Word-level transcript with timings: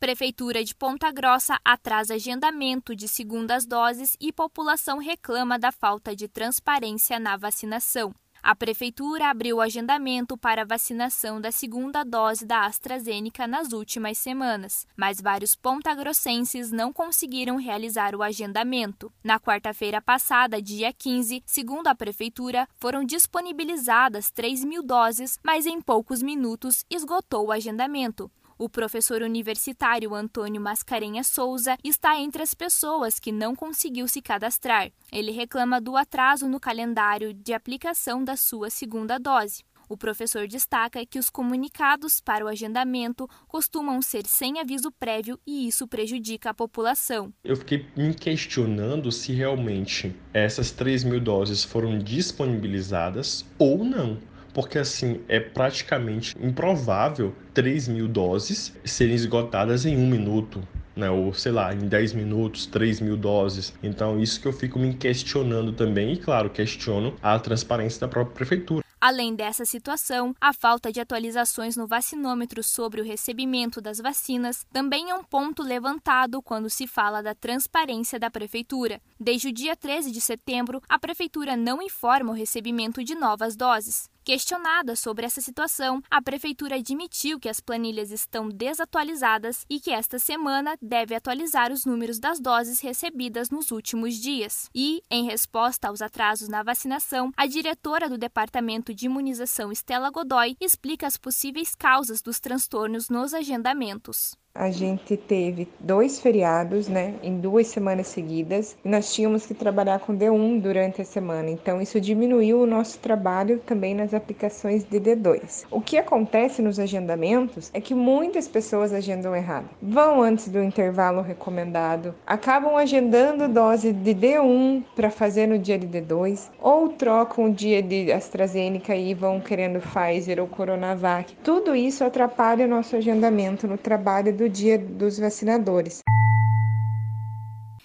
Prefeitura 0.00 0.64
de 0.64 0.74
Ponta 0.74 1.12
Grossa 1.12 1.60
atrasa 1.62 2.14
agendamento 2.14 2.96
de 2.96 3.06
segundas 3.06 3.66
doses 3.66 4.16
e 4.18 4.32
população 4.32 4.96
reclama 4.96 5.58
da 5.58 5.70
falta 5.70 6.16
de 6.16 6.26
transparência 6.26 7.20
na 7.20 7.36
vacinação. 7.36 8.10
A 8.42 8.56
Prefeitura 8.56 9.28
abriu 9.28 9.58
o 9.58 9.60
agendamento 9.60 10.38
para 10.38 10.64
vacinação 10.64 11.38
da 11.38 11.52
segunda 11.52 12.02
dose 12.02 12.46
da 12.46 12.64
AstraZeneca 12.64 13.46
nas 13.46 13.74
últimas 13.74 14.16
semanas, 14.16 14.86
mas 14.96 15.20
vários 15.20 15.54
pontagrossenses 15.54 16.72
não 16.72 16.94
conseguiram 16.94 17.56
realizar 17.58 18.14
o 18.14 18.22
agendamento. 18.22 19.12
Na 19.22 19.38
quarta-feira 19.38 20.00
passada, 20.00 20.62
dia 20.62 20.94
15, 20.94 21.42
segundo 21.44 21.88
a 21.88 21.94
Prefeitura, 21.94 22.66
foram 22.78 23.04
disponibilizadas 23.04 24.30
3 24.30 24.64
mil 24.64 24.82
doses, 24.82 25.38
mas 25.44 25.66
em 25.66 25.78
poucos 25.78 26.22
minutos 26.22 26.86
esgotou 26.88 27.48
o 27.48 27.52
agendamento. 27.52 28.30
O 28.60 28.68
professor 28.68 29.22
universitário 29.22 30.14
Antônio 30.14 30.60
Mascarenhas 30.60 31.28
Souza 31.28 31.78
está 31.82 32.20
entre 32.20 32.42
as 32.42 32.52
pessoas 32.52 33.18
que 33.18 33.32
não 33.32 33.56
conseguiu 33.56 34.06
se 34.06 34.20
cadastrar. 34.20 34.92
Ele 35.10 35.30
reclama 35.30 35.80
do 35.80 35.96
atraso 35.96 36.46
no 36.46 36.60
calendário 36.60 37.32
de 37.32 37.54
aplicação 37.54 38.22
da 38.22 38.36
sua 38.36 38.68
segunda 38.68 39.16
dose. 39.16 39.64
O 39.88 39.96
professor 39.96 40.46
destaca 40.46 41.06
que 41.06 41.18
os 41.18 41.30
comunicados 41.30 42.20
para 42.20 42.44
o 42.44 42.48
agendamento 42.48 43.26
costumam 43.48 44.02
ser 44.02 44.26
sem 44.26 44.60
aviso 44.60 44.92
prévio 44.92 45.40
e 45.46 45.66
isso 45.66 45.88
prejudica 45.88 46.50
a 46.50 46.54
população. 46.54 47.32
Eu 47.42 47.56
fiquei 47.56 47.86
me 47.96 48.12
questionando 48.12 49.10
se 49.10 49.32
realmente 49.32 50.14
essas 50.34 50.70
3 50.70 51.04
mil 51.04 51.18
doses 51.18 51.64
foram 51.64 51.98
disponibilizadas 51.98 53.42
ou 53.58 53.82
não 53.82 54.18
porque 54.52 54.78
assim 54.78 55.20
é 55.28 55.40
praticamente 55.40 56.36
improvável 56.40 57.34
3 57.54 57.88
mil 57.88 58.08
doses 58.08 58.74
serem 58.84 59.14
esgotadas 59.14 59.84
em 59.86 59.96
um 59.96 60.06
minuto. 60.06 60.62
Né, 60.96 61.08
ou 61.08 61.32
sei 61.32 61.52
lá, 61.52 61.72
em 61.72 61.88
10 61.88 62.12
minutos, 62.14 62.66
3 62.66 63.00
mil 63.00 63.16
doses. 63.16 63.72
Então, 63.82 64.20
isso 64.20 64.40
que 64.40 64.46
eu 64.46 64.52
fico 64.52 64.78
me 64.78 64.92
questionando 64.92 65.72
também, 65.72 66.12
e 66.12 66.16
claro, 66.16 66.50
questiono 66.50 67.14
a 67.22 67.38
transparência 67.38 68.00
da 68.00 68.08
própria 68.08 68.34
prefeitura. 68.34 68.84
Além 69.00 69.34
dessa 69.34 69.64
situação, 69.64 70.36
a 70.38 70.52
falta 70.52 70.92
de 70.92 71.00
atualizações 71.00 71.74
no 71.74 71.86
vacinômetro 71.86 72.62
sobre 72.62 73.00
o 73.00 73.04
recebimento 73.04 73.80
das 73.80 73.98
vacinas 73.98 74.66
também 74.70 75.08
é 75.08 75.14
um 75.14 75.24
ponto 75.24 75.62
levantado 75.62 76.42
quando 76.42 76.68
se 76.68 76.86
fala 76.86 77.22
da 77.22 77.34
transparência 77.34 78.20
da 78.20 78.30
Prefeitura. 78.30 79.00
Desde 79.18 79.48
o 79.48 79.52
dia 79.52 79.74
13 79.74 80.10
de 80.10 80.20
setembro, 80.20 80.82
a 80.86 80.98
Prefeitura 80.98 81.56
não 81.56 81.80
informa 81.80 82.32
o 82.32 82.34
recebimento 82.34 83.02
de 83.02 83.14
novas 83.14 83.56
doses. 83.56 84.10
Questionada 84.22 84.94
sobre 84.96 85.24
essa 85.24 85.40
situação, 85.40 86.02
a 86.10 86.20
Prefeitura 86.20 86.76
admitiu 86.76 87.40
que 87.40 87.48
as 87.48 87.58
planilhas 87.58 88.10
estão 88.10 88.48
desatualizadas 88.48 89.64
e 89.68 89.80
que 89.80 89.90
esta 89.90 90.18
semana 90.18 90.76
deve 90.80 91.14
atualizar 91.14 91.72
os 91.72 91.86
números 91.86 92.18
das 92.18 92.38
doses 92.38 92.80
recebidas 92.80 93.48
nos 93.50 93.70
últimos 93.70 94.14
dias. 94.16 94.68
E, 94.74 95.02
em 95.10 95.24
resposta 95.24 95.88
aos 95.88 96.02
atrasos 96.02 96.48
na 96.48 96.62
vacinação, 96.62 97.32
a 97.34 97.46
diretora 97.46 98.10
do 98.10 98.18
Departamento 98.18 98.92
de 98.92 99.06
Imunização, 99.06 99.72
Estela 99.72 100.10
Godoy, 100.10 100.54
explica 100.60 101.06
as 101.06 101.16
possíveis 101.16 101.74
causas 101.74 102.20
dos 102.20 102.38
transtornos 102.38 103.08
nos 103.08 103.32
agendamentos. 103.32 104.36
A 104.52 104.68
gente 104.68 105.16
teve 105.16 105.68
dois 105.78 106.18
feriados, 106.18 106.88
né, 106.88 107.14
em 107.22 107.38
duas 107.38 107.68
semanas 107.68 108.08
seguidas, 108.08 108.76
nós 108.84 109.14
tínhamos 109.14 109.46
que 109.46 109.54
trabalhar 109.54 110.00
com 110.00 110.12
D1 110.12 110.60
durante 110.60 111.00
a 111.00 111.04
semana. 111.04 111.48
Então 111.48 111.80
isso 111.80 112.00
diminuiu 112.00 112.60
o 112.60 112.66
nosso 112.66 112.98
trabalho 112.98 113.60
também 113.60 113.94
nas 113.94 114.12
aplicações 114.12 114.82
de 114.82 114.98
D2. 114.98 115.66
O 115.70 115.80
que 115.80 115.96
acontece 115.96 116.60
nos 116.60 116.80
agendamentos 116.80 117.70
é 117.72 117.80
que 117.80 117.94
muitas 117.94 118.48
pessoas 118.48 118.92
agendam 118.92 119.36
errado. 119.36 119.70
Vão 119.80 120.20
antes 120.20 120.48
do 120.48 120.60
intervalo 120.60 121.22
recomendado, 121.22 122.12
acabam 122.26 122.76
agendando 122.76 123.48
dose 123.48 123.92
de 123.92 124.12
D1 124.12 124.82
para 124.96 125.10
fazer 125.10 125.46
no 125.46 125.60
dia 125.60 125.78
de 125.78 125.86
D2, 125.86 126.50
ou 126.60 126.88
trocam 126.88 127.44
o 127.44 127.54
dia 127.54 127.80
de 127.80 128.10
AstraZeneca 128.10 128.96
e 128.96 129.14
vão 129.14 129.40
querendo 129.40 129.80
Pfizer 129.80 130.40
ou 130.40 130.48
Coronavac. 130.48 131.36
Tudo 131.44 131.76
isso 131.76 132.02
atrapalha 132.02 132.66
o 132.66 132.68
nosso 132.68 132.96
agendamento 132.96 133.68
no 133.68 133.78
trabalho 133.78 134.39
do 134.40 134.48
Dia 134.48 134.78
dos 134.78 135.18
Vacinadores. 135.18 136.00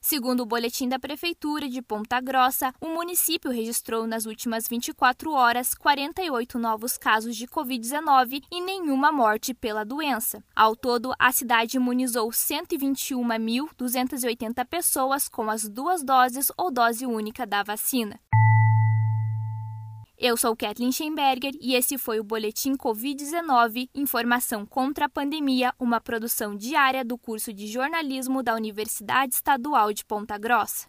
Segundo 0.00 0.40
o 0.40 0.46
boletim 0.46 0.88
da 0.88 0.98
Prefeitura 0.98 1.68
de 1.68 1.82
Ponta 1.82 2.18
Grossa, 2.22 2.72
o 2.80 2.88
município 2.88 3.50
registrou 3.50 4.06
nas 4.06 4.24
últimas 4.24 4.66
24 4.66 5.30
horas 5.32 5.74
48 5.74 6.58
novos 6.58 6.96
casos 6.96 7.36
de 7.36 7.46
Covid-19 7.46 8.42
e 8.50 8.62
nenhuma 8.62 9.12
morte 9.12 9.52
pela 9.52 9.84
doença. 9.84 10.42
Ao 10.56 10.74
todo, 10.74 11.12
a 11.18 11.30
cidade 11.32 11.76
imunizou 11.76 12.30
121.280 12.30 14.64
pessoas 14.64 15.28
com 15.28 15.50
as 15.50 15.68
duas 15.68 16.02
doses 16.02 16.50
ou 16.56 16.72
dose 16.72 17.04
única 17.04 17.46
da 17.46 17.62
vacina. 17.62 18.18
Eu 20.20 20.36
sou 20.36 20.56
Kathleen 20.56 20.90
Schemberger 20.90 21.52
e 21.60 21.76
esse 21.76 21.96
foi 21.96 22.18
o 22.18 22.24
Boletim 22.24 22.74
Covid-19 22.74 23.88
Informação 23.94 24.66
contra 24.66 25.04
a 25.04 25.08
Pandemia, 25.08 25.72
uma 25.78 26.00
produção 26.00 26.56
diária 26.56 27.04
do 27.04 27.16
curso 27.16 27.52
de 27.52 27.68
jornalismo 27.68 28.42
da 28.42 28.56
Universidade 28.56 29.34
Estadual 29.36 29.92
de 29.92 30.04
Ponta 30.04 30.36
Grossa. 30.36 30.88